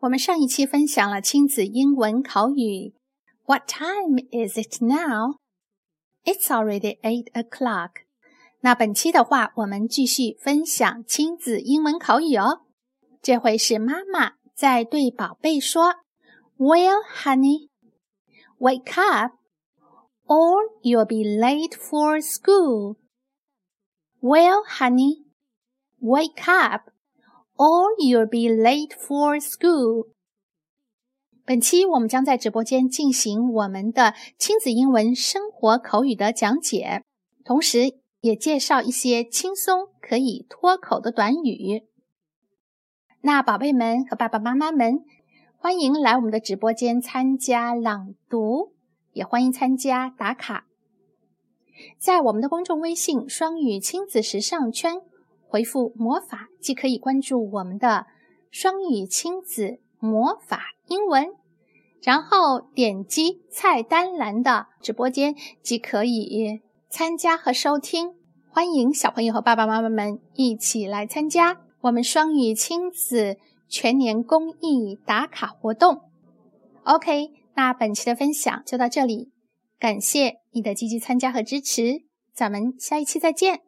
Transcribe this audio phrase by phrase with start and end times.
[0.00, 2.94] 我们上一期分享了亲子英文口语。
[3.46, 5.38] What time is it now?
[6.24, 8.02] It's already eight o'clock.
[8.60, 12.66] 那本期的话，我们继续分享亲子英文口语哦。
[13.22, 15.94] 这回是妈妈在对宝贝说
[16.58, 17.70] ：“Well, honey,
[18.58, 19.32] wake up,
[20.26, 22.96] or you'll be late for school.
[24.20, 25.24] Well, honey,
[26.00, 26.90] wake up,
[27.56, 30.08] or you'll be late for school.”
[31.44, 37.02] 本期我们将在直播间进行我们的亲子英文生活口语的讲解，
[37.44, 41.84] 同时也介绍一些轻松可以脱口的短语。
[43.20, 45.04] 那宝贝们和爸爸妈妈们，
[45.56, 48.72] 欢迎来我们的直播间参加朗读，
[49.12, 50.66] 也欢迎参加打卡。
[51.98, 55.02] 在我们的公众微信“双语亲子时尚圈”
[55.48, 58.06] 回复“魔法”，既可以关注我们的
[58.50, 59.78] 双语亲子。
[59.98, 61.32] 魔法英文，
[62.02, 68.14] 然后点击菜单栏的直播间即可以参加和收听。
[68.50, 73.38] 欢迎小朋友和爸爸妈妈们一起来参加我们双语亲子
[73.68, 76.02] 全年公益打卡活动。
[76.84, 79.32] OK，那本期的分享就到这里，
[79.78, 82.02] 感谢你的积极参加和支持，
[82.34, 83.66] 咱们下一期再见。